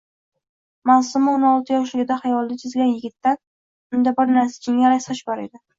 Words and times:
Maʼsuma 0.91 1.33
oʼn 1.33 1.45
olti 1.49 1.75
yoshligida 1.75 2.19
xayolida 2.23 2.59
chizgan 2.65 2.91
yigitdan 2.95 3.41
unda 3.99 4.19
bir 4.23 4.37
narsa— 4.39 4.63
jingalak 4.69 5.11
soch 5.11 5.27
bor 5.31 5.49
edi. 5.49 5.67